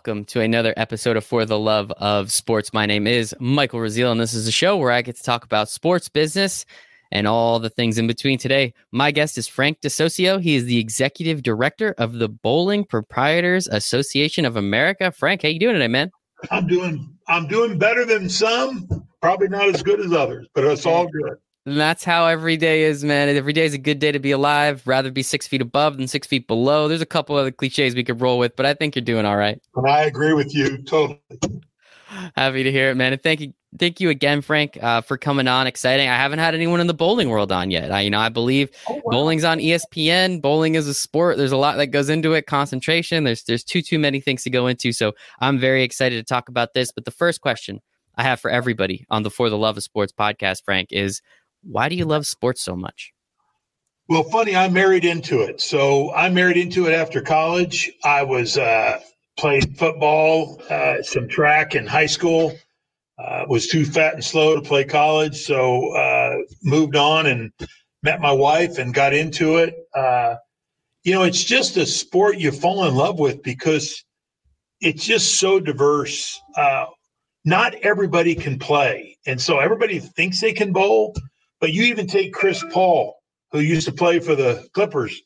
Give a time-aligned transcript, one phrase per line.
[0.00, 2.72] Welcome to another episode of For the Love of Sports.
[2.72, 5.44] My name is Michael Rasile, and this is a show where I get to talk
[5.44, 6.64] about sports business
[7.12, 8.38] and all the things in between.
[8.38, 10.40] Today, my guest is Frank DeSocio.
[10.40, 15.12] He is the executive director of the Bowling Proprietors Association of America.
[15.12, 16.10] Frank, how you doing today, man?
[16.50, 18.88] I'm doing I'm doing better than some,
[19.20, 21.34] probably not as good as others, but it's all good.
[21.66, 23.28] And that's how every day is, man.
[23.28, 24.82] Every day is a good day to be alive.
[24.86, 26.88] Rather be six feet above than six feet below.
[26.88, 29.36] There's a couple other cliches we could roll with, but I think you're doing all
[29.36, 29.60] right.
[29.76, 31.20] And I agree with you totally.
[32.34, 33.12] Happy to hear it, man.
[33.12, 35.66] And thank you, thank you again, Frank, uh, for coming on.
[35.66, 36.08] Exciting.
[36.08, 37.92] I haven't had anyone in the bowling world on yet.
[37.92, 39.02] I, you know, I believe oh, wow.
[39.06, 40.40] bowling's on ESPN.
[40.40, 41.36] Bowling is a sport.
[41.36, 42.46] There's a lot that goes into it.
[42.46, 43.24] Concentration.
[43.24, 44.92] There's there's too too many things to go into.
[44.92, 46.90] So I'm very excited to talk about this.
[46.90, 47.80] But the first question
[48.16, 51.22] I have for everybody on the For the Love of Sports podcast, Frank, is
[51.62, 53.12] why do you love sports so much?
[54.08, 55.60] Well, funny, I married into it.
[55.60, 57.90] So I married into it after college.
[58.02, 58.98] I was uh,
[59.38, 62.52] played football, uh, some track in high school.
[63.18, 67.52] Uh, was too fat and slow to play college, so uh, moved on and
[68.02, 69.74] met my wife and got into it.
[69.94, 70.36] Uh,
[71.04, 74.02] you know, it's just a sport you fall in love with because
[74.80, 76.40] it's just so diverse.
[76.56, 76.86] Uh,
[77.44, 81.14] not everybody can play, and so everybody thinks they can bowl,
[81.60, 83.16] but you even take Chris Paul,
[83.52, 85.20] who used to play for the Clippers.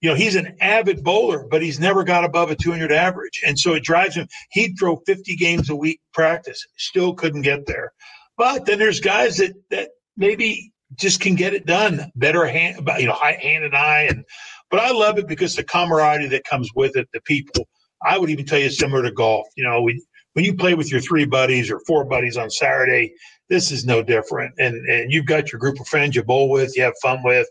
[0.00, 3.40] You know, he's an avid bowler, but he's never got above a 200 average.
[3.46, 4.26] And so it drives him.
[4.50, 7.92] He'd throw 50 games a week practice, still couldn't get there.
[8.36, 13.06] But then there's guys that, that maybe just can get it done better hand, you
[13.06, 14.08] know, hand and eye.
[14.10, 14.24] And,
[14.70, 17.68] but I love it because the camaraderie that comes with it, the people.
[18.04, 19.46] I would even tell you similar to golf.
[19.56, 20.00] You know, when,
[20.32, 23.14] when you play with your three buddies or four buddies on Saturday,
[23.52, 24.54] this is no different.
[24.58, 27.46] And and you've got your group of friends you bowl with, you have fun with,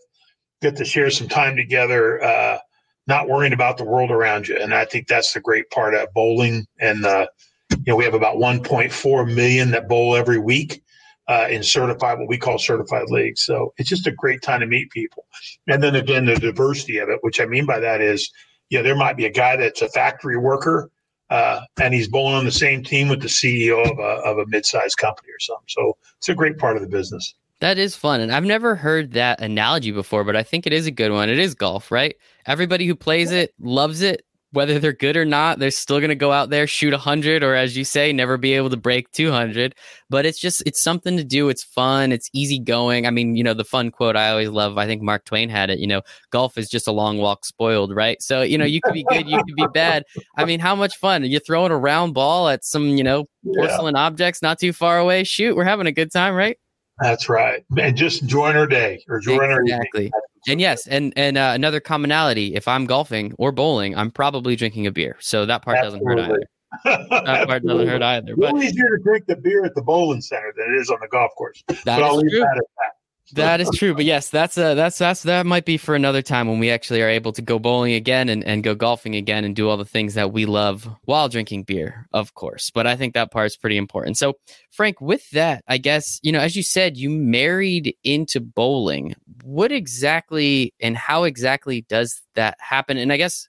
[0.59, 2.57] get to share some time together, uh,
[3.05, 4.57] not worrying about the world around you.
[4.57, 6.65] And I think that's the great part of bowling.
[6.79, 7.27] And uh,
[7.69, 10.81] you know, we have about 1.4 million that bowl every week.
[11.27, 13.43] Uh, in certified, what we call certified leagues.
[13.43, 15.25] So it's just a great time to meet people.
[15.67, 18.29] And then again, the diversity of it, which I mean by that is,
[18.69, 20.89] you know, there might be a guy that's a factory worker
[21.31, 24.45] uh, and he's bowling on the same team with the CEO of a, of a
[24.47, 25.65] mid-sized company or something.
[25.69, 27.33] So it's a great part of the business.
[27.61, 28.21] That is fun.
[28.21, 31.29] And I've never heard that analogy before, but I think it is a good one.
[31.29, 32.15] It is golf, right?
[32.45, 36.15] Everybody who plays it loves it whether they're good or not, they're still going to
[36.15, 39.73] go out there, shoot 100, or as you say, never be able to break 200.
[40.09, 41.49] But it's just, it's something to do.
[41.49, 42.11] It's fun.
[42.11, 43.07] It's easy going.
[43.07, 45.69] I mean, you know, the fun quote I always love, I think Mark Twain had
[45.69, 46.01] it, you know,
[46.31, 48.21] golf is just a long walk spoiled, right?
[48.21, 50.03] So, you know, you could be good, you could be bad.
[50.37, 51.23] I mean, how much fun?
[51.23, 53.25] You're throwing a round ball at some, you know,
[53.55, 54.01] porcelain yeah.
[54.01, 55.23] objects not too far away.
[55.23, 56.57] Shoot, we're having a good time, right?
[56.99, 57.65] That's right.
[57.79, 59.53] And just join our day or join exactly.
[59.53, 60.11] our Exactly.
[60.47, 64.87] And yes, and and uh, another commonality: if I'm golfing or bowling, I'm probably drinking
[64.87, 65.17] a beer.
[65.19, 66.15] So that part Absolutely.
[66.15, 66.47] doesn't hurt
[66.85, 67.25] either.
[67.25, 68.35] that part doesn't hurt either.
[68.37, 70.97] But it's easier to drink the beer at the bowling center than it is on
[71.01, 71.63] the golf course.
[71.67, 72.39] That but I'll leave true.
[72.39, 73.00] that at that.
[73.33, 76.47] That is true, but yes, that's uh, that's that's that might be for another time
[76.47, 79.55] when we actually are able to go bowling again and, and go golfing again and
[79.55, 82.69] do all the things that we love while drinking beer, of course.
[82.71, 84.17] But I think that part is pretty important.
[84.17, 84.33] So,
[84.71, 89.15] Frank, with that, I guess you know, as you said, you married into bowling.
[89.43, 92.97] What exactly and how exactly does that happen?
[92.97, 93.47] And I guess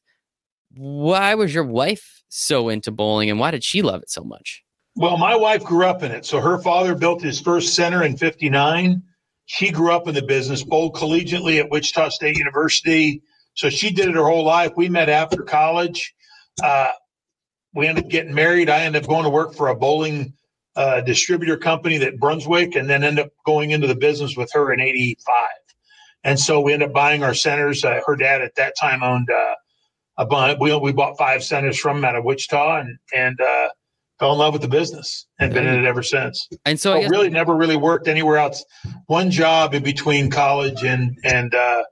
[0.74, 4.62] why was your wife so into bowling, and why did she love it so much?
[4.94, 6.26] Well, my wife grew up in it.
[6.26, 9.02] So her father built his first center in '59
[9.46, 13.22] she grew up in the business, bowled collegiately at Wichita State University.
[13.54, 14.72] So she did it her whole life.
[14.76, 16.14] We met after college.
[16.62, 16.90] Uh,
[17.74, 18.70] we ended up getting married.
[18.70, 20.34] I ended up going to work for a bowling
[20.76, 24.72] uh, distributor company that Brunswick, and then ended up going into the business with her
[24.72, 25.48] in '85.
[26.24, 27.84] And so we ended up buying our centers.
[27.84, 29.54] Uh, her dad at that time owned uh,
[30.18, 30.58] a bunch.
[30.60, 33.68] We we bought five centers from out of Wichita, and and uh,
[34.22, 36.48] fell in love with the business and been in it ever since.
[36.64, 38.64] And so, I really never really worked anywhere else.
[39.06, 41.82] One job in between college and and uh,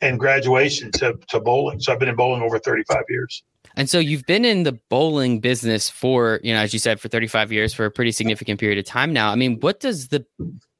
[0.00, 1.80] and graduation to to bowling.
[1.80, 3.42] So I've been in bowling over 35 years.
[3.78, 7.08] And so you've been in the bowling business for, you know, as you said, for
[7.08, 9.30] 35 years, for a pretty significant period of time now.
[9.30, 10.24] I mean, what does the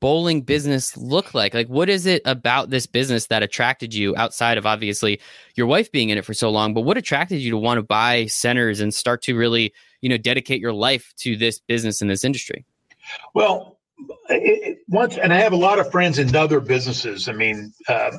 [0.00, 1.54] bowling business look like?
[1.54, 5.20] Like, what is it about this business that attracted you outside of obviously
[5.54, 6.74] your wife being in it for so long?
[6.74, 10.18] But what attracted you to want to buy centers and start to really, you know,
[10.18, 12.64] dedicate your life to this business in this industry?
[13.34, 13.78] Well,
[14.28, 17.28] it, once, and I have a lot of friends in other businesses.
[17.28, 18.10] I mean, uh,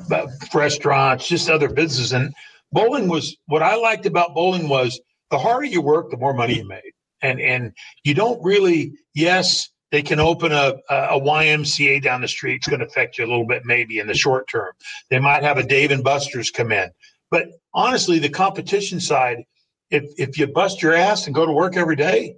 [0.54, 2.14] restaurants, just other businesses.
[2.14, 2.34] And
[2.72, 5.00] bowling was what I liked about bowling was
[5.30, 6.94] the harder you work, the more money you made.
[7.22, 7.74] And, and
[8.04, 12.56] you don't really, yes, they can open a, a YMCA down the street.
[12.58, 14.74] It's going to affect you a little bit, maybe in the short term.
[15.10, 16.90] They might have a Dave and Buster's come in.
[17.32, 19.44] But honestly, the competition side,
[19.90, 22.36] if if you bust your ass and go to work every day,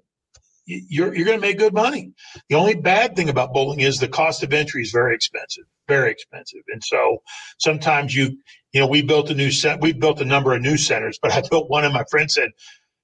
[0.66, 2.14] you're you're going to make good money.
[2.50, 6.12] The only bad thing about bowling is the cost of entry is very expensive, very
[6.12, 7.22] expensive, and so
[7.58, 8.38] sometimes you
[8.72, 11.32] you know we built a new set, we built a number of new centers, but
[11.32, 12.52] I built one, and my friend said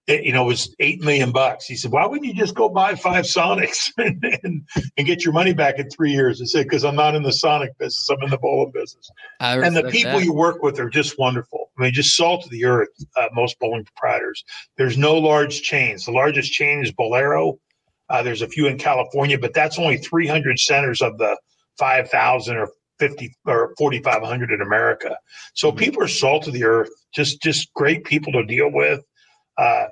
[0.07, 1.65] it, you know, it was eight million bucks.
[1.65, 4.67] He said, "Why wouldn't you just go buy five Sonics and, and,
[4.97, 7.31] and get your money back in three years?" I said, "Because I'm not in the
[7.31, 9.09] Sonic business; I'm in the bowling business."
[9.39, 10.23] And the people that.
[10.23, 11.71] you work with are just wonderful.
[11.77, 12.89] I mean, just salt of the earth.
[13.15, 14.43] Uh, most bowling proprietors.
[14.77, 16.05] There's no large chains.
[16.05, 17.57] The largest chain is Bowlero.
[18.09, 21.35] Uh, there's a few in California, but that's only 300 centers of the
[21.79, 22.69] 5,000 or
[22.99, 25.17] 50 or 4,500 in America.
[25.53, 25.79] So mm-hmm.
[25.79, 26.91] people are salt of the earth.
[27.13, 29.01] Just just great people to deal with.
[29.57, 29.85] Uh,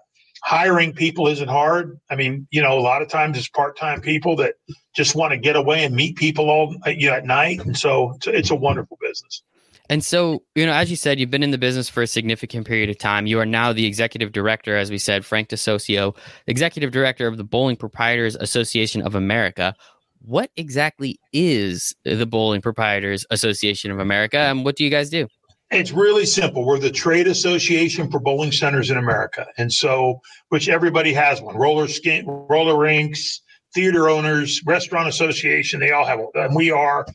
[0.44, 1.98] hiring people isn't hard.
[2.10, 4.56] I mean, you know, a lot of times it's part-time people that
[4.94, 8.14] just want to get away and meet people all you know, at night, and so
[8.16, 9.42] it's, it's a wonderful business.
[9.90, 12.66] And so, you know, as you said, you've been in the business for a significant
[12.66, 13.26] period of time.
[13.26, 16.16] You are now the executive director, as we said, Frank DeSocio,
[16.48, 19.76] executive director of the Bowling Proprietors Association of America.
[20.22, 25.28] What exactly is the Bowling Proprietors Association of America, and what do you guys do?
[25.74, 26.66] It's really simple.
[26.66, 29.48] We're the trade association for bowling centers in America.
[29.58, 33.42] And so, which everybody has one roller skin, roller rinks,
[33.74, 36.30] theater owners, restaurant association, they all have one.
[36.36, 37.08] And we are,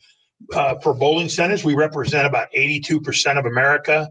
[0.53, 4.09] uh, for bowling centers, we represent about 82% of America.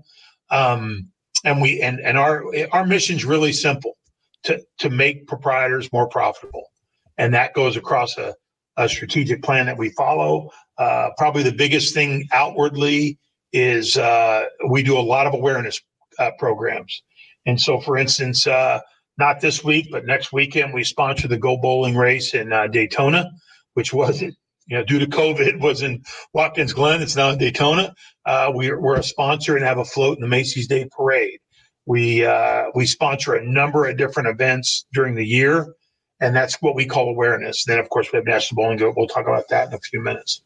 [0.50, 1.08] Um,
[1.44, 2.42] and we, and, and our,
[2.72, 3.98] our mission is really simple
[4.44, 6.70] to, to make proprietors more profitable.
[7.18, 8.34] And that goes across a,
[8.78, 10.50] a strategic plan that we follow.
[10.78, 13.18] Uh, probably the biggest thing outwardly
[13.52, 15.80] is uh, we do a lot of awareness
[16.18, 17.02] uh, programs.
[17.46, 18.80] And so, for instance, uh,
[19.18, 23.30] not this week, but next weekend, we sponsor the Go Bowling race in uh, Daytona,
[23.74, 24.32] which was you
[24.68, 26.02] know due to COVID was in
[26.32, 27.02] Watkins Glen.
[27.02, 27.94] It's now in Daytona.
[28.24, 31.40] Uh, we're, we're a sponsor and have a float in the Macy's Day Parade.
[31.86, 35.74] We uh, we sponsor a number of different events during the year,
[36.20, 37.64] and that's what we call awareness.
[37.64, 40.42] Then, of course, we have National Bowling We'll talk about that in a few minutes.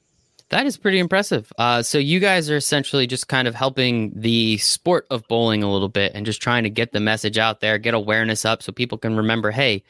[0.52, 1.50] That is pretty impressive.
[1.56, 5.72] Uh, so you guys are essentially just kind of helping the sport of bowling a
[5.72, 8.70] little bit and just trying to get the message out there, get awareness up, so
[8.70, 9.82] people can remember, hey,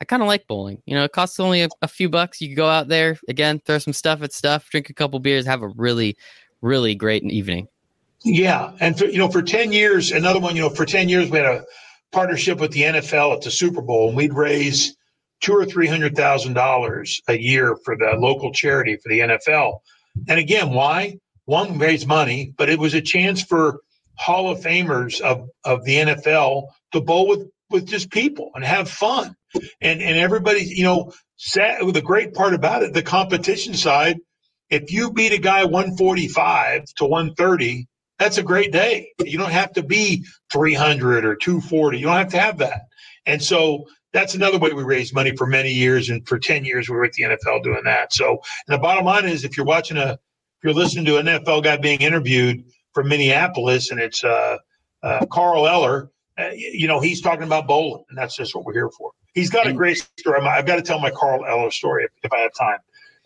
[0.00, 0.80] I kind of like bowling.
[0.86, 2.40] You know, it costs only a, a, few bucks.
[2.40, 5.60] You go out there again, throw some stuff at stuff, drink a couple beers, have
[5.60, 6.16] a really,
[6.62, 7.68] really great evening.
[8.24, 10.56] Yeah, and for, you know, for ten years, another one.
[10.56, 11.64] You know, for ten years we had a
[12.10, 14.96] partnership with the NFL at the Super Bowl, and we'd raise
[15.42, 19.80] two or three hundred thousand dollars a year for the local charity for the NFL
[20.28, 21.18] and again, why?
[21.44, 23.80] One, raised money, but it was a chance for
[24.16, 28.90] Hall of Famers of, of the NFL to bowl with, with just people and have
[28.90, 29.34] fun.
[29.80, 34.18] And and everybody, you know, sat, the great part about it, the competition side,
[34.70, 37.86] if you beat a guy 145 to 130,
[38.18, 39.12] that's a great day.
[39.22, 41.98] You don't have to be 300 or 240.
[41.98, 42.82] You don't have to have that.
[43.26, 43.84] And so
[44.16, 46.08] that's another way we raised money for many years.
[46.08, 48.14] And for 10 years, we were at the NFL doing that.
[48.14, 51.26] So, and the bottom line is if you're watching a, if you're listening to an
[51.26, 54.56] NFL guy being interviewed from Minneapolis and it's uh,
[55.02, 58.72] uh, Carl Eller, uh, you know, he's talking about bowling, and that's just what we're
[58.72, 59.10] here for.
[59.34, 60.40] He's got a great story.
[60.40, 62.78] I've got to tell my Carl Eller story if, if I have time.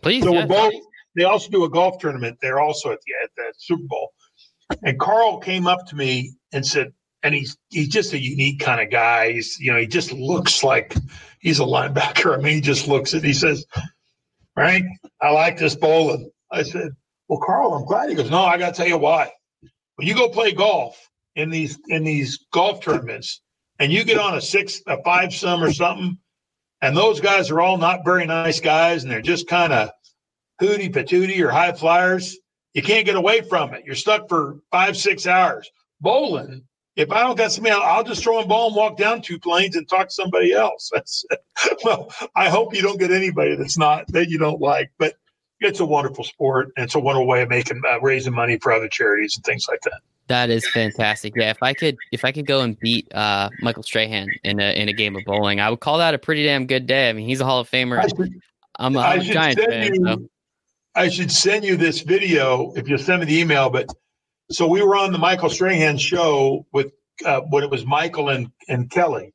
[0.02, 0.24] Please.
[0.24, 0.74] So yeah, we're both.
[1.16, 2.38] They also do a golf tournament.
[2.42, 4.12] They're also at the at the Super Bowl,
[4.82, 8.80] and Carl came up to me and said, and he's he's just a unique kind
[8.80, 9.32] of guy.
[9.32, 10.94] He's you know he just looks like
[11.40, 12.34] he's a linebacker.
[12.38, 13.24] I mean, he just looks at.
[13.24, 13.64] He says,
[14.54, 14.86] "Frank,
[15.20, 16.90] I like this bowling." I said,
[17.28, 19.30] "Well, Carl, I'm glad." He goes, "No, I got to tell you why.
[19.96, 20.98] When you go play golf
[21.36, 23.40] in these in these golf tournaments,
[23.78, 26.18] and you get on a six, a five some or something,
[26.80, 29.90] and those guys are all not very nice guys, and they're just kind of
[30.60, 32.36] hooty patooty or high flyers."
[32.72, 33.84] You can't get away from it.
[33.84, 35.68] You're stuck for five, six hours.
[36.00, 36.62] Bowling,
[37.00, 39.74] if I don't got somebody, I'll just throw a ball and walk down two planes
[39.74, 40.92] and talk to somebody else.
[41.84, 45.14] well, I hope you don't get anybody that's not that you don't like, but
[45.60, 48.72] it's a wonderful sport and it's a wonderful way of making uh, raising money for
[48.72, 50.00] other charities and things like that.
[50.28, 51.34] That is fantastic.
[51.34, 54.80] Yeah, if I could, if I could go and beat uh, Michael Strahan in a
[54.80, 57.08] in a game of bowling, I would call that a pretty damn good day.
[57.08, 57.98] I mean, he's a Hall of Famer.
[57.98, 58.40] I should,
[58.76, 59.94] I'm a, I'm a Giants fan.
[59.94, 60.28] You, so.
[60.94, 63.88] I should send you this video if you send me the email, but
[64.50, 66.92] so we were on the Michael Strahan show with
[67.24, 69.32] uh, when it was Michael and, and Kelly,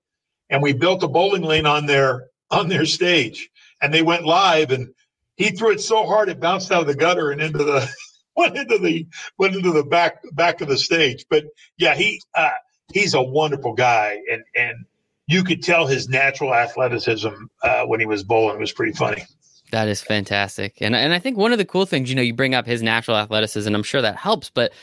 [0.49, 3.49] and we built a bowling lane on their on their stage,
[3.81, 4.93] and they went live, and
[5.37, 7.89] he threw it so hard it bounced out of the gutter and into the
[8.35, 9.07] went into the
[9.37, 11.25] went into the back back of the stage.
[11.29, 11.45] But
[11.77, 12.49] yeah, he uh,
[12.91, 14.85] he's a wonderful guy, and and
[15.27, 19.23] you could tell his natural athleticism uh, when he was bowling it was pretty funny.
[19.71, 22.33] That is fantastic, and and I think one of the cool things, you know, you
[22.33, 23.73] bring up his natural athleticism.
[23.73, 24.73] I'm sure that helps, but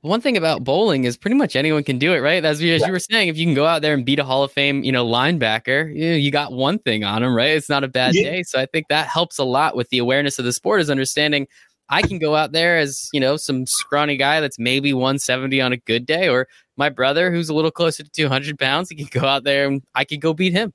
[0.00, 2.44] one thing about bowling is pretty much anyone can do it, right?
[2.44, 2.86] As, as yeah.
[2.86, 4.84] you were saying, if you can go out there and beat a Hall of Fame,
[4.84, 7.50] you know, linebacker, you, know, you got one thing on them, right?
[7.50, 8.30] It's not a bad yeah.
[8.30, 8.42] day.
[8.44, 11.48] So I think that helps a lot with the awareness of the sport is understanding
[11.90, 15.72] I can go out there as, you know, some scrawny guy that's maybe 170 on
[15.72, 19.08] a good day, or my brother who's a little closer to 200 pounds, he can
[19.20, 20.72] go out there and I could go beat him.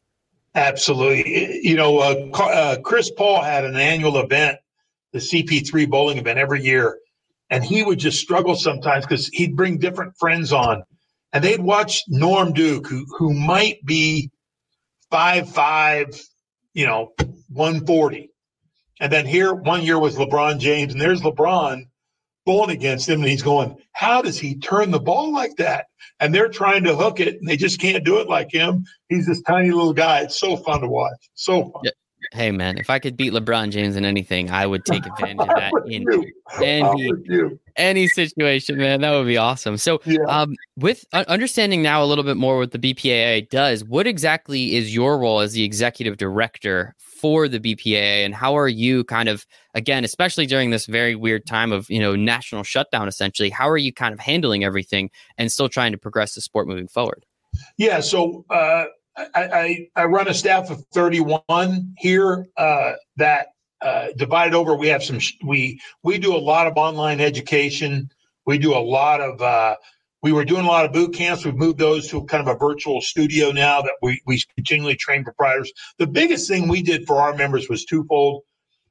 [0.56, 1.60] Absolutely.
[1.64, 4.58] You know, uh, uh, Chris Paul had an annual event,
[5.12, 7.00] the CP3 bowling event every year,
[7.50, 10.84] and he would just struggle sometimes because he'd bring different friends on,
[11.32, 14.32] and they'd watch Norm Duke, who who might be
[15.12, 16.20] five five,
[16.74, 17.14] you know,
[17.50, 18.32] one forty,
[19.00, 21.84] and then here one year was LeBron James, and there's LeBron
[22.46, 25.86] going against him, and he's going, "How does he turn the ball like that?"
[26.20, 28.86] And they're trying to hook it, and they just can't do it like him.
[29.10, 30.22] He's this tiny little guy.
[30.22, 31.30] It's so fun to watch.
[31.34, 31.82] So fun.
[31.86, 31.92] Yeah.
[32.34, 35.48] Hey man, if I could beat LeBron James in anything, I would take advantage of
[35.56, 36.06] that in
[36.62, 37.12] any
[37.76, 39.02] any situation, man.
[39.02, 39.78] That would be awesome.
[39.78, 40.18] So, yeah.
[40.28, 44.76] um, with uh, understanding now a little bit more what the BPAA does, what exactly
[44.76, 49.30] is your role as the executive director for the BPAA and how are you kind
[49.30, 53.70] of again especially during this very weird time of you know national shutdown essentially how
[53.70, 57.26] are you kind of handling everything and still trying to progress the sport moving forward
[57.78, 58.84] yeah so uh,
[59.16, 63.48] I, I, run a staff of 31 here uh, that
[63.82, 68.10] uh, divided over we have some we we do a lot of online education
[68.46, 69.76] we do a lot of uh,
[70.22, 71.46] we were doing a lot of boot camps.
[71.46, 75.24] We've moved those to kind of a virtual studio now that we, we continually train
[75.24, 75.72] proprietors.
[76.00, 78.44] The biggest thing we did for our members was twofold.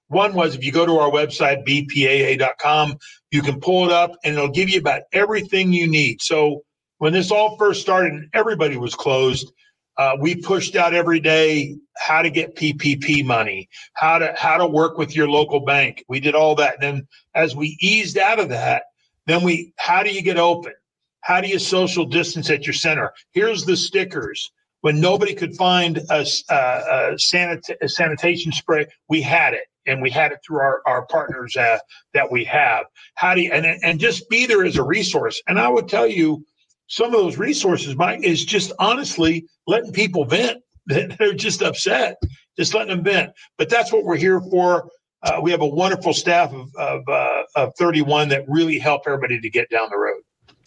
[0.09, 2.99] One was if you go to our website, bpaa.com,
[3.31, 6.21] you can pull it up and it'll give you about everything you need.
[6.21, 6.65] So
[6.99, 9.51] when this all first started and everybody was closed,
[9.97, 14.67] uh, we pushed out every day how to get PPP money, how to how to
[14.67, 16.05] work with your local bank.
[16.09, 16.75] We did all that.
[16.75, 18.85] And then as we eased out of that,
[19.27, 20.73] then we how do you get open?
[21.21, 23.13] How do you social distance at your center?
[23.33, 24.51] Here's the stickers.
[24.81, 30.11] When nobody could find a, a, a, a sanitation spray, we had it, and we
[30.11, 31.79] had it through our, our partners uh,
[32.15, 32.87] that we have.
[33.15, 35.41] How do you and and just be there as a resource?
[35.47, 36.45] And I would tell you,
[36.93, 40.63] some of those resources, Mike, is just honestly letting people vent.
[40.87, 42.17] They're just upset,
[42.59, 43.33] just letting them vent.
[43.57, 44.91] But that's what we're here for.
[45.23, 49.41] Uh, we have a wonderful staff of of, uh, of 31 that really help everybody
[49.41, 50.21] to get down the road.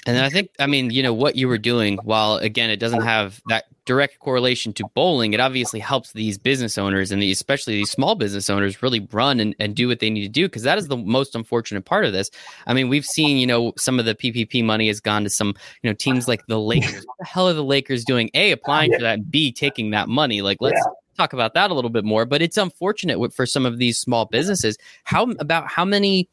[0.06, 3.02] And I think, I mean, you know, what you were doing, while again, it doesn't
[3.02, 7.74] have that direct correlation to bowling, it obviously helps these business owners and the, especially
[7.76, 10.62] these small business owners really run and, and do what they need to do because
[10.62, 12.30] that is the most unfortunate part of this.
[12.68, 15.56] I mean, we've seen, you know, some of the PPP money has gone to some,
[15.82, 17.04] you know, teams like the Lakers.
[17.06, 18.30] what the hell are the Lakers doing?
[18.36, 20.42] A, applying for that, B, taking that money.
[20.42, 20.80] Like, let's.
[20.86, 23.98] Yeah talk about that a little bit more but it's unfortunate for some of these
[23.98, 26.28] small businesses how about how many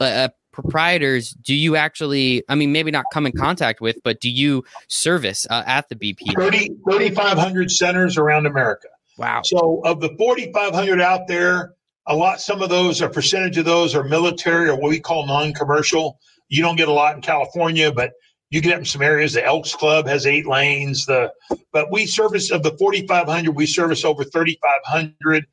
[0.00, 4.30] uh, proprietors do you actually i mean maybe not come in contact with but do
[4.30, 8.88] you service uh, at the bp 30 3500 centers around america.
[9.18, 9.42] Wow.
[9.44, 11.74] So of the 4500 out there
[12.06, 15.26] a lot some of those a percentage of those are military or what we call
[15.26, 16.18] non-commercial.
[16.48, 18.12] You don't get a lot in california but
[18.50, 19.32] you get in some areas.
[19.32, 21.32] The elks club has eight lanes the
[21.72, 25.46] but we service of the 4500 we service over 3500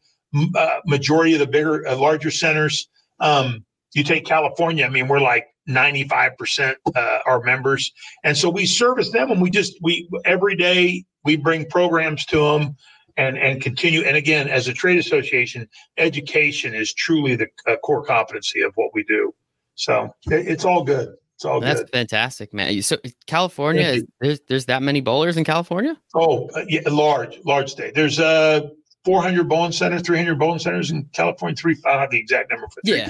[0.55, 2.87] uh, majority of the bigger uh, larger centers.
[3.19, 7.91] Um, you take California, I mean, we're like 95% uh, our members.
[8.23, 12.37] And so we service them and we just, we every day we bring programs to
[12.37, 12.75] them
[13.17, 14.01] and, and continue.
[14.01, 15.67] And again, as a trade association,
[15.97, 19.33] education is truly the uh, core competency of what we do.
[19.75, 21.15] So it, it's all good.
[21.35, 21.67] It's all good.
[21.67, 21.91] That's good.
[21.91, 22.81] fantastic, man.
[22.81, 25.97] So California, is, there's, there's that many bowlers in California?
[26.13, 27.95] Oh, uh, yeah, large, large state.
[27.95, 28.69] There's uh
[29.05, 31.55] 400 bowling centers, 300 bowling centers in California.
[31.55, 33.09] Three, I don't have the exact number for yeah.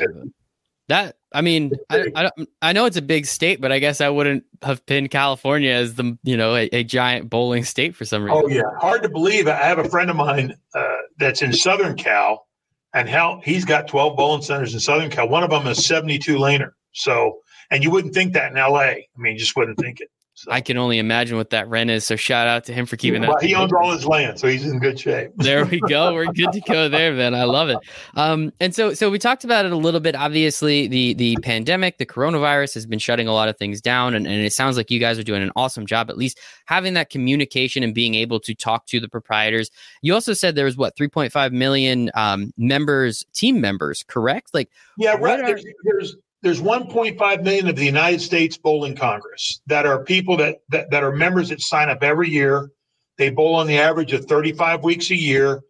[0.89, 2.31] That I mean, I, I,
[2.61, 5.93] I know it's a big state, but I guess I wouldn't have pinned California as
[5.95, 8.41] the you know a, a giant bowling state for some reason.
[8.43, 9.47] Oh yeah, hard to believe.
[9.47, 12.47] I have a friend of mine uh, that's in Southern Cal,
[12.93, 15.29] and how he's got twelve bowling centers in Southern Cal.
[15.29, 16.71] One of them is seventy-two laner.
[16.93, 18.81] So, and you wouldn't think that in L.A.
[18.81, 20.09] I mean, you just wouldn't think it.
[20.39, 20.53] So.
[20.53, 22.05] I can only imagine what that rent is.
[22.05, 23.45] So shout out to him for keeping well, that.
[23.45, 25.31] He owns all his land, so he's in good shape.
[25.35, 26.13] there we go.
[26.13, 27.35] We're good to go there, man.
[27.35, 27.77] I love it.
[28.15, 30.15] Um, and so so we talked about it a little bit.
[30.15, 34.25] Obviously, the the pandemic, the coronavirus has been shutting a lot of things down, and,
[34.25, 37.09] and it sounds like you guys are doing an awesome job, at least having that
[37.09, 39.69] communication and being able to talk to the proprietors.
[40.01, 44.53] You also said there was what 3.5 million um, members, team members, correct?
[44.53, 45.45] Like, yeah, right.
[45.45, 50.57] There's, there's there's 1.5 million of the United States Bowling Congress that are people that,
[50.69, 52.69] that, that are members that sign up every year.
[53.17, 55.61] They bowl on the average of 35 weeks a year.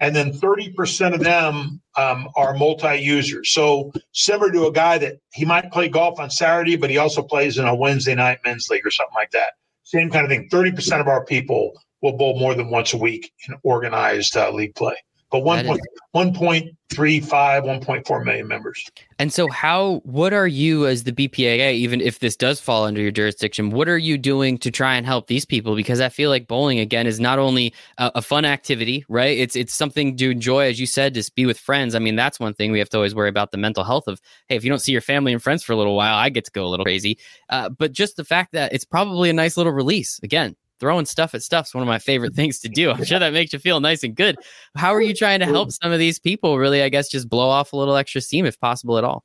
[0.00, 3.50] and then 30% of them um, are multi-users.
[3.50, 7.22] So similar to a guy that he might play golf on Saturday, but he also
[7.22, 9.54] plays in a Wednesday night men's league or something like that.
[9.82, 10.48] Same kind of thing.
[10.50, 14.74] 30% of our people will bowl more than once a week in organized uh, league
[14.76, 14.94] play
[15.30, 18.82] but 1.35, 1.4 million members.
[19.18, 23.00] And so, how, what are you as the BPAA, even if this does fall under
[23.00, 25.76] your jurisdiction, what are you doing to try and help these people?
[25.76, 29.36] Because I feel like bowling, again, is not only a, a fun activity, right?
[29.36, 31.94] It's, it's something to enjoy, as you said, to be with friends.
[31.94, 34.20] I mean, that's one thing we have to always worry about the mental health of,
[34.48, 36.46] hey, if you don't see your family and friends for a little while, I get
[36.46, 37.18] to go a little crazy.
[37.50, 40.20] Uh, but just the fact that it's probably a nice little release.
[40.22, 42.90] Again, throwing stuff at stuff's one of my favorite things to do.
[42.90, 44.36] I'm sure that makes you feel nice and good.
[44.76, 47.48] How are you trying to help some of these people really, I guess, just blow
[47.48, 49.24] off a little extra steam if possible at all?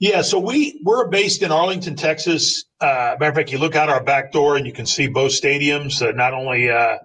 [0.00, 2.64] Yeah, so we we're based in Arlington, Texas.
[2.80, 5.32] Uh, matter of fact, you look out our back door and you can see both
[5.32, 6.02] stadiums.
[6.02, 6.98] Uh, not only uh,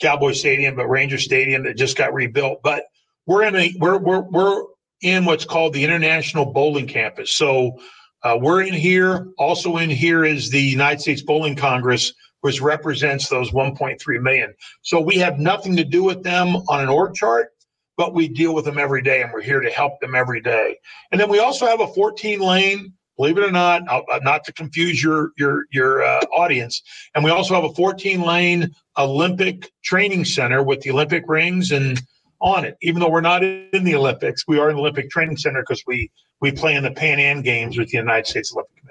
[0.00, 2.60] Cowboy Stadium, but Ranger Stadium that just got rebuilt.
[2.62, 2.84] But
[3.26, 4.62] we're in a we're we're we're
[5.00, 7.32] in what's called the International Bowling Campus.
[7.32, 7.78] So
[8.22, 9.28] uh, we're in here.
[9.38, 12.12] Also in here is the United States Bowling Congress,
[12.44, 14.52] which represents those 1.3 million.
[14.82, 17.48] So we have nothing to do with them on an org chart,
[17.96, 20.76] but we deal with them every day and we're here to help them every day.
[21.10, 24.52] And then we also have a 14 lane, believe it or not, uh, not to
[24.52, 26.82] confuse your your your uh, audience.
[27.14, 31.98] And we also have a 14 lane Olympic training center with the Olympic rings and
[32.42, 32.76] on it.
[32.82, 35.82] Even though we're not in the Olympics, we are in the Olympic Training Center because
[35.86, 36.10] we
[36.42, 38.83] we play in the Pan Am Games with the United States Olympic.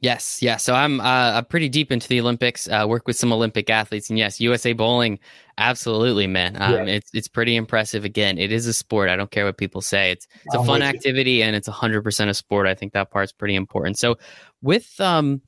[0.00, 0.56] Yes, yeah.
[0.56, 2.68] So I'm uh, pretty deep into the Olympics.
[2.68, 5.18] Uh, work with some Olympic athletes, and yes, USA Bowling,
[5.58, 6.56] absolutely, man.
[6.60, 6.94] Um, yeah.
[6.94, 8.04] It's it's pretty impressive.
[8.04, 9.10] Again, it is a sport.
[9.10, 10.12] I don't care what people say.
[10.12, 12.68] It's it's a fun activity, and it's hundred percent a sport.
[12.68, 13.98] I think that part's pretty important.
[13.98, 14.18] So,
[14.62, 15.42] with um,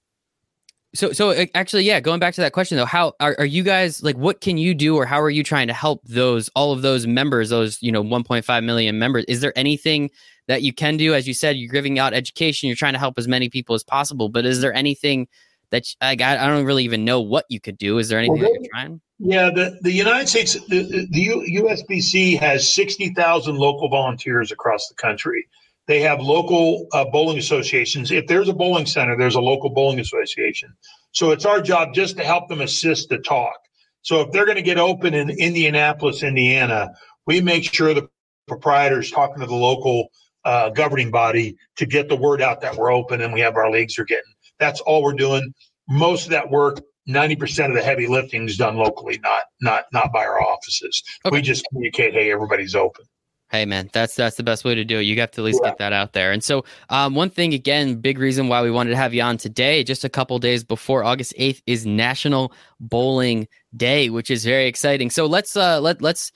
[0.94, 2.00] so so uh, actually, yeah.
[2.00, 4.16] Going back to that question though, how are, are you guys like?
[4.16, 7.06] What can you do, or how are you trying to help those all of those
[7.06, 9.24] members, those you know 1.5 million members?
[9.28, 10.10] Is there anything
[10.50, 11.14] that you can do.
[11.14, 13.84] As you said, you're giving out education, you're trying to help as many people as
[13.84, 14.28] possible.
[14.28, 15.28] But is there anything
[15.70, 17.98] that I, got I don't really even know what you could do?
[17.98, 19.00] Is there anything well, they, you're trying?
[19.20, 21.28] Yeah, the, the United States, uh, uh, the, the
[21.60, 25.46] USBC has 60,000 local volunteers across the country.
[25.86, 28.10] They have local uh, bowling associations.
[28.10, 30.72] If there's a bowling center, there's a local bowling association.
[31.12, 33.56] So it's our job just to help them assist the talk.
[34.02, 36.92] So if they're going to get open in Indianapolis, Indiana,
[37.26, 38.08] we make sure the
[38.46, 40.08] proprietors talking to the local
[40.44, 43.70] uh, governing body to get the word out that we're open and we have our
[43.70, 44.32] leagues are getting.
[44.58, 45.52] That's all we're doing.
[45.88, 50.12] Most of that work, 90% of the heavy lifting is done locally, not not not
[50.12, 51.02] by our offices.
[51.24, 51.36] Okay.
[51.36, 53.04] We just communicate, hey, everybody's open.
[53.50, 55.02] Hey man, that's that's the best way to do it.
[55.02, 55.70] You have to at least yeah.
[55.70, 56.30] get that out there.
[56.30, 59.38] And so, um, one thing again, big reason why we wanted to have you on
[59.38, 64.66] today, just a couple days before August eighth, is National Bowling Day, which is very
[64.66, 65.10] exciting.
[65.10, 66.30] So let's uh, let let's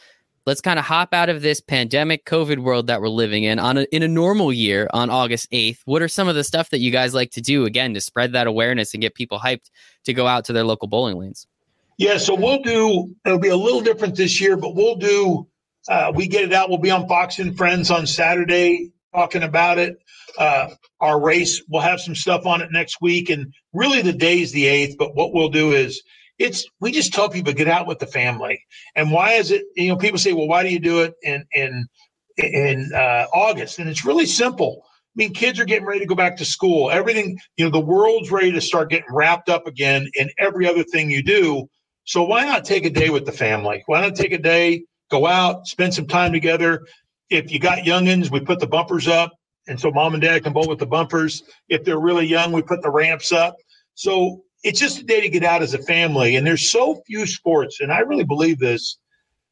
[0.46, 3.78] let's kind of hop out of this pandemic COVID world that we're living in on
[3.78, 5.78] a, in a normal year on August 8th.
[5.84, 8.32] What are some of the stuff that you guys like to do again to spread
[8.32, 9.70] that awareness and get people hyped
[10.04, 11.46] to go out to their local bowling lanes?
[11.96, 15.46] Yeah, so we'll do, it'll be a little different this year, but we'll do,
[15.88, 16.68] uh, we get it out.
[16.68, 19.98] We'll be on Fox and Friends on Saturday talking about it.
[20.38, 20.70] Uh,
[21.00, 23.30] our race, we'll have some stuff on it next week.
[23.30, 26.02] And really the day is the 8th, but what we'll do is
[26.38, 28.60] it's we just tell people get out with the family.
[28.96, 29.62] And why is it?
[29.76, 31.86] You know, people say, well, why do you do it in in
[32.36, 33.78] in uh, August?
[33.78, 34.82] And it's really simple.
[34.84, 36.90] I mean, kids are getting ready to go back to school.
[36.90, 40.82] Everything, you know, the world's ready to start getting wrapped up again in every other
[40.82, 41.68] thing you do.
[42.04, 43.84] So why not take a day with the family?
[43.86, 46.86] Why not take a day, go out, spend some time together?
[47.30, 49.32] If you got youngins, we put the bumpers up.
[49.66, 51.42] And so mom and dad can bowl with the bumpers.
[51.68, 53.56] If they're really young, we put the ramps up.
[53.94, 56.36] So it's just a day to get out as a family.
[56.36, 58.98] And there's so few sports, and I really believe this.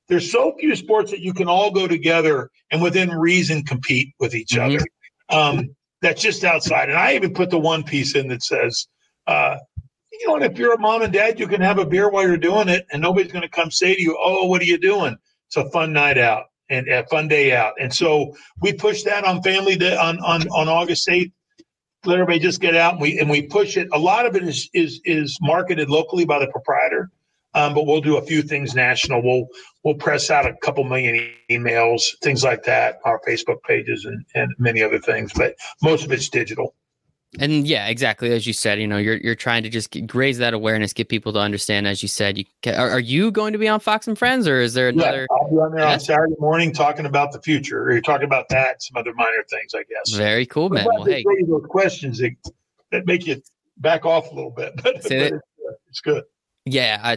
[0.08, 4.34] There's so few sports that you can all go together and within reason compete with
[4.34, 4.76] each mm-hmm.
[4.76, 4.84] other.
[5.28, 6.88] Um, that's just outside.
[6.90, 8.88] And I even put the one piece in that says,
[9.26, 9.56] uh,
[10.12, 12.26] you know, and if you're a mom and dad, you can have a beer while
[12.26, 14.78] you're doing it, and nobody's going to come say to you, "Oh, what are you
[14.78, 15.16] doing?"
[15.54, 17.74] It's a fun night out and a fun day out.
[17.78, 21.32] And so we push that on Family Day on on on August eighth
[22.04, 23.88] let everybody just get out and we and we push it.
[23.92, 27.10] A lot of it is is is marketed locally by the proprietor,
[27.54, 29.22] um, but we'll do a few things national.
[29.22, 29.46] We'll
[29.84, 34.52] we'll press out a couple million emails, things like that, our Facebook pages and and
[34.58, 35.32] many other things.
[35.32, 36.74] But most of it's digital.
[37.40, 40.36] And yeah, exactly as you said, you know, you're you're trying to just get, raise
[40.38, 41.86] that awareness, get people to understand.
[41.86, 44.60] As you said, you are, are, you going to be on Fox and Friends, or
[44.60, 45.26] is there another?
[45.30, 48.26] Yeah, I'll be on there on Saturday morning talking about the future, or you're talking
[48.26, 50.14] about that, some other minor things, I guess.
[50.14, 50.84] Very cool, man.
[50.84, 52.32] Well, hey, those questions that,
[52.90, 53.40] that make you
[53.78, 55.38] back off a little bit, but, but it's, uh,
[55.88, 56.24] it's, good.
[56.66, 57.16] Yeah, I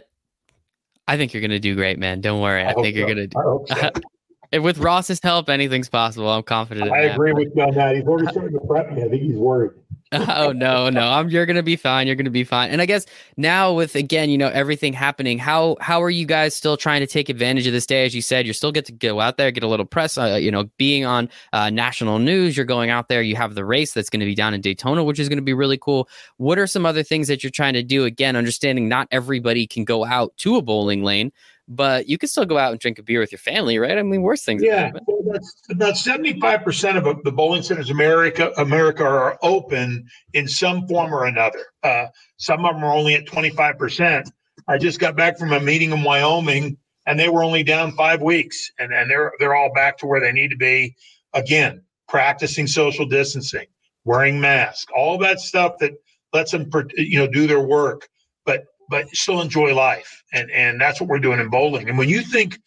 [1.10, 2.22] I think you're gonna do great, man.
[2.22, 2.64] Don't worry.
[2.64, 4.02] I, I think you're gonna do.
[4.62, 6.30] with Ross's help, anything's possible.
[6.30, 6.92] I'm confident.
[6.92, 7.36] I agree that.
[7.36, 7.96] with you on that.
[7.96, 9.04] He's already starting to prep me.
[9.04, 9.72] I think he's worried.
[10.12, 11.30] oh no, no, I'm.
[11.30, 12.06] You're gonna be fine.
[12.06, 12.70] You're gonna be fine.
[12.70, 16.54] And I guess now with again, you know, everything happening, how how are you guys
[16.54, 18.06] still trying to take advantage of this day?
[18.06, 20.16] As you said, you still get to go out there, get a little press.
[20.16, 23.24] Uh, you know, being on uh, national news, you're going out there.
[23.24, 25.44] You have the race that's going to be down in Daytona, which is going to
[25.44, 26.08] be really cool.
[26.38, 28.06] What are some other things that you're trying to do?
[28.06, 31.32] Again, understanding not everybody can go out to a bowling lane,
[31.68, 33.98] but you can still go out and drink a beer with your family, right?
[33.98, 34.62] I mean, worse things.
[34.64, 40.48] Yeah, well, that's about seventy-five percent of the bowling centers America America are open in
[40.48, 41.66] some form or another.
[41.84, 44.30] Uh, some of them are only at twenty-five percent.
[44.68, 48.22] I just got back from a meeting in Wyoming, and they were only down five
[48.22, 50.96] weeks, and and they're they're all back to where they need to be.
[51.34, 53.66] Again, practicing social distancing,
[54.04, 55.94] wearing masks, all that stuff that
[56.32, 58.08] lets them you know do their work.
[58.46, 60.24] But but still enjoy life.
[60.34, 61.90] And and that's what we're doing in bowling.
[61.90, 62.60] And when you think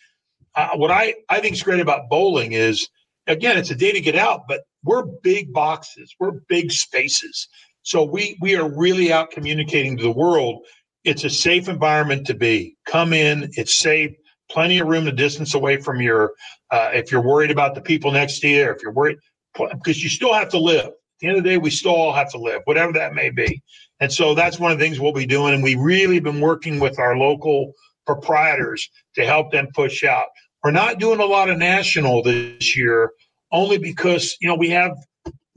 [0.55, 2.89] uh, what I I think is great about bowling is
[3.27, 7.49] again it's a day to get out, but we're big boxes, we're big spaces.
[7.83, 10.65] So we we are really out communicating to the world.
[11.05, 12.77] It's a safe environment to be.
[12.87, 14.15] Come in, it's safe,
[14.51, 16.35] plenty of room to distance away from your.
[16.71, 19.17] Uh, if you're worried about the people next to you, if you're worried,
[19.55, 20.87] because you still have to live.
[20.87, 23.31] At the end of the day, we still all have to live, whatever that may
[23.31, 23.63] be.
[24.01, 25.55] And so that's one of the things we'll be doing.
[25.55, 27.73] And we've really been working with our local
[28.07, 30.27] proprietors to help them push out.
[30.63, 33.13] We're not doing a lot of national this year
[33.53, 34.93] only because, you know, we have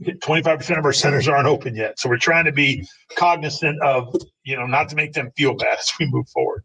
[0.02, 2.00] 25% of our centers aren't open yet.
[2.00, 5.78] So we're trying to be cognizant of, you know, not to make them feel bad
[5.80, 6.64] as we move forward.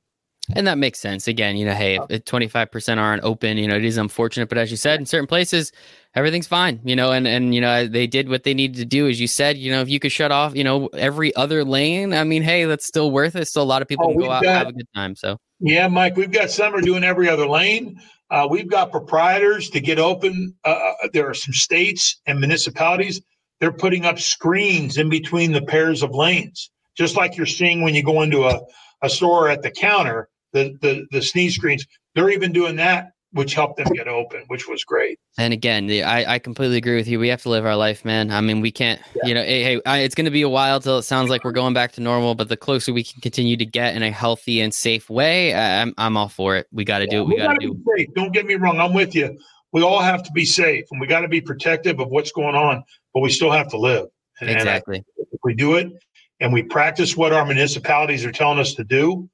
[0.55, 1.27] And that makes sense.
[1.27, 4.49] Again, you know, hey, if 25% aren't open, you know, it is unfortunate.
[4.49, 5.73] But as you said, in certain places,
[6.16, 9.07] everything's fine, you know, and, and, you know, they did what they needed to do.
[9.07, 12.12] As you said, you know, if you could shut off, you know, every other lane,
[12.12, 13.46] I mean, hey, that's still worth it.
[13.46, 15.14] Still a lot of people oh, can go out got, and have a good time.
[15.14, 18.00] So, yeah, Mike, we've got some are doing every other lane.
[18.31, 20.55] Uh, we've got proprietors to get open.
[20.64, 23.20] Uh, uh, there are some states and municipalities,
[23.61, 27.94] they're putting up screens in between the pairs of lanes, just like you're seeing when
[27.94, 28.61] you go into a,
[29.02, 31.87] a store at the counter the the the sneeze screens.
[32.14, 35.20] They're even doing that, which helped them get open, which was great.
[35.38, 37.20] And again, the, I I completely agree with you.
[37.20, 38.31] We have to live our life, man.
[38.31, 39.01] I mean, we can't.
[39.14, 39.27] Yeah.
[39.27, 41.44] You know, hey, hey I, it's going to be a while till it sounds like
[41.44, 42.35] we're going back to normal.
[42.35, 45.94] But the closer we can continue to get in a healthy and safe way, I'm
[45.99, 46.66] I'm all for it.
[46.72, 47.25] We got to yeah, do it.
[47.27, 47.83] we, we got to do.
[47.96, 48.09] Safe.
[48.14, 48.81] Don't get me wrong.
[48.81, 49.38] I'm with you.
[49.72, 52.57] We all have to be safe, and we got to be protective of what's going
[52.57, 52.83] on.
[53.12, 54.07] But we still have to live.
[54.40, 54.96] And, exactly.
[54.96, 55.92] And if we do it,
[56.40, 59.29] and we practice what our municipalities are telling us to do,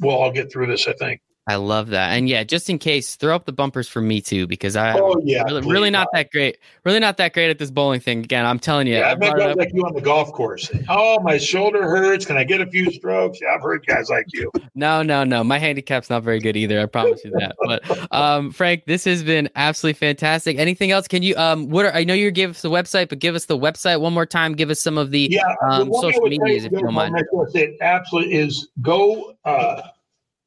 [0.00, 0.88] we'll all get through this.
[0.88, 1.20] I think.
[1.46, 2.12] I love that.
[2.12, 5.20] And yeah, just in case, throw up the bumpers for me too, because I oh,
[5.22, 6.56] yeah, really, really not that great.
[6.84, 8.20] Really not that great at this bowling thing.
[8.20, 8.94] Again, I'm telling you.
[8.94, 10.70] Yeah, I've met guys like you on the golf course.
[10.88, 12.24] Oh, my shoulder hurts.
[12.24, 13.40] Can I get a few strokes?
[13.42, 14.50] Yeah, I've heard guys like you.
[14.74, 15.44] No, no, no.
[15.44, 16.80] My handicap's not very good either.
[16.80, 17.56] I promise you that.
[17.62, 20.58] But um, Frank, this has been absolutely fantastic.
[20.58, 21.06] Anything else?
[21.06, 23.44] Can you um what are I know you gave us the website, but give us
[23.44, 24.54] the website one more time.
[24.54, 27.14] Give us some of the yeah, um, social medias if you don't mind.
[27.54, 29.82] It absolutely is go uh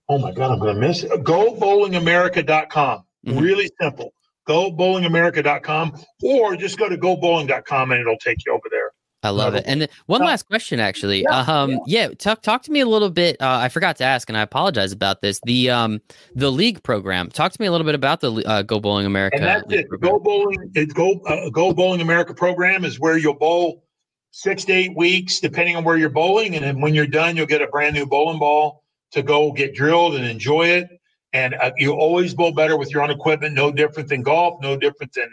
[0.09, 1.11] oh my God, I'm going to miss it.
[1.11, 3.03] GoBowlingAmerica.com.
[3.25, 3.39] Mm-hmm.
[3.39, 4.13] Really simple.
[4.45, 8.91] Go GoBowlingAmerica.com or just go to GoBowling.com and it'll take you over there.
[9.23, 9.63] I love it.
[9.65, 11.23] And one last question, actually.
[11.23, 12.07] Yeah, um, yeah.
[12.07, 13.35] yeah, talk talk to me a little bit.
[13.41, 15.41] Uh, I forgot to ask, and I apologize about this.
[15.43, 16.01] The um,
[16.35, 17.29] the league program.
[17.29, 19.37] Talk to me a little bit about the uh, Go Bowling America.
[19.37, 19.87] And that's it.
[19.99, 20.71] Go Bowling.
[20.75, 23.83] It Go uh, Go Bowling America program is where you'll bowl
[24.31, 27.47] six to eight weeks, depending on where you're bowling, and then when you're done, you'll
[27.47, 30.87] get a brand new bowling ball to go get drilled and enjoy it.
[31.33, 33.53] And uh, you always bowl better with your own equipment.
[33.53, 34.61] No different than golf.
[34.61, 35.29] No different than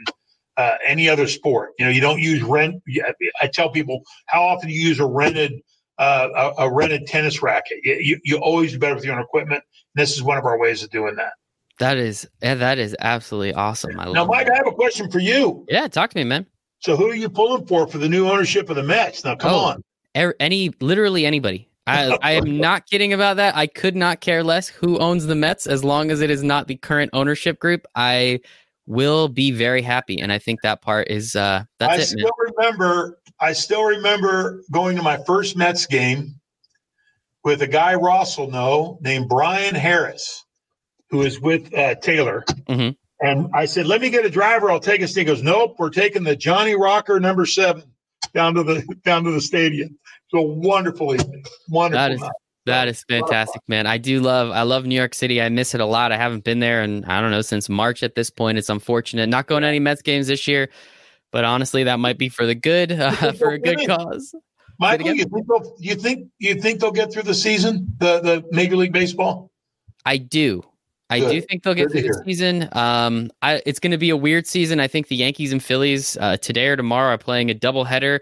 [0.57, 1.73] uh, any other sport.
[1.79, 2.83] You know, you don't use rent.
[3.41, 5.63] I tell people how often you use a rented
[5.99, 7.79] uh, a, a, rented tennis racket.
[7.85, 9.63] You, you always do better with your own equipment.
[9.95, 11.35] This is one of our ways of doing that.
[11.79, 13.99] That is that is absolutely awesome.
[13.99, 14.55] I now, Mike, that.
[14.55, 15.65] I have a question for you.
[15.69, 16.47] Yeah, talk to me, man.
[16.81, 19.25] So, who are you pulling for for the new ownership of the Mets?
[19.25, 19.83] Now, come oh, on.
[20.17, 21.69] Er, any, literally anybody.
[21.87, 23.57] I, I am not kidding about that.
[23.57, 26.67] I could not care less who owns the Mets as long as it is not
[26.67, 27.87] the current ownership group.
[27.95, 28.41] I
[28.87, 32.01] will be very happy, and I think that part is uh, that's I it.
[32.01, 32.55] I still man.
[32.57, 33.19] remember.
[33.41, 36.35] I still remember going to my first Mets game
[37.45, 40.45] with a guy Ross will know named Brian Harris,
[41.11, 42.45] who is with uh, Taylor.
[42.69, 43.27] Mm-hmm.
[43.27, 44.71] And I said, "Let me get a driver.
[44.71, 47.85] I'll take us." He goes, "Nope, we're taking the Johnny Rocker number seven
[48.33, 49.99] down to the down to the stadium."
[50.31, 51.45] So wonderful evening.
[51.69, 51.99] Wonderful.
[51.99, 52.23] That is,
[52.67, 53.87] that is fantastic, man.
[53.87, 55.41] I do love I love New York City.
[55.43, 56.13] I miss it a lot.
[56.13, 58.59] I haven't been there and I don't know since March at this point.
[58.59, 59.29] It's unfortunate.
[59.29, 60.71] Not going to any Mets games this year,
[61.31, 64.35] but honestly, that might be for the good, uh, for a good cause.
[64.81, 65.47] Michael, you think
[65.79, 69.51] you think you think they'll get through the season, the the Major League Baseball?
[70.05, 70.63] I do.
[71.11, 71.31] I Good.
[71.31, 72.69] do think they'll get Good through the season.
[72.73, 74.81] Um, I, it's going to be a weird season.
[74.81, 78.21] I think the Yankees and Phillies uh, today or tomorrow are playing a doubleheader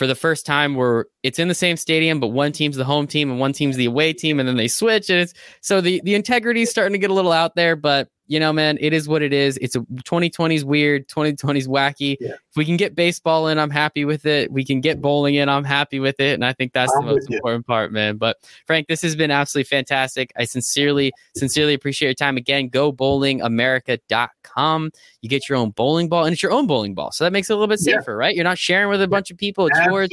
[0.00, 3.06] for the first time where it's in the same stadium, but one team's the home
[3.06, 5.10] team and one team's the away team, and then they switch.
[5.10, 8.08] And it's so the the integrity is starting to get a little out there, but
[8.30, 9.58] you know, man, it is what it is.
[9.60, 12.16] It's a 2020's weird, 2020's wacky.
[12.20, 12.34] Yeah.
[12.34, 14.52] If we can get baseball in, I'm happy with it.
[14.52, 16.34] We can get bowling in, I'm happy with it.
[16.34, 18.18] And I think that's I'm the most important part, man.
[18.18, 18.36] But
[18.68, 20.32] Frank, this has been absolutely fantastic.
[20.36, 22.68] I sincerely, sincerely appreciate your time again.
[22.68, 24.90] Go bowlingamerica.com.
[25.22, 27.10] You get your own bowling ball, and it's your own bowling ball.
[27.10, 27.98] So that makes it a little bit Yeah.
[27.98, 28.32] safer, right?
[28.32, 29.66] You're not sharing with a bunch of people.
[29.66, 30.08] It's yours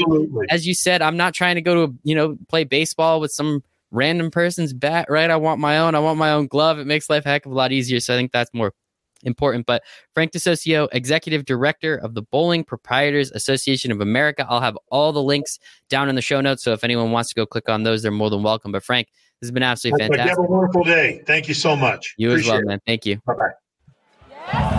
[0.50, 3.64] as you said, I'm not trying to go to you know play baseball with some
[3.92, 5.08] random person's bat.
[5.10, 5.30] Right?
[5.30, 5.96] I want my own.
[5.96, 6.80] I want my own glove.
[6.80, 8.00] It makes life a heck of a lot easier.
[8.00, 8.74] So I think that's more
[9.24, 9.66] important.
[9.66, 14.46] But Frank DeSocio, executive director of the Bowling Proprietors Association of America.
[14.50, 16.64] I'll have all the links down in the show notes.
[16.64, 18.72] So if anyone wants to go click on those, they're more than welcome.
[18.72, 19.08] But Frank,
[19.42, 20.30] this has been absolutely fantastic.
[20.30, 21.22] Have a wonderful day.
[21.26, 22.16] Thank you so much.
[22.18, 22.80] You as well, Appreciate man.
[22.86, 23.14] Thank you.
[23.14, 23.26] it.
[23.26, 24.74] Bye bye.